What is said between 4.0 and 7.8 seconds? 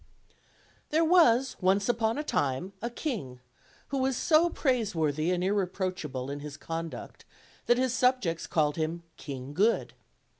so praise worthy and irreproachable in his conduct that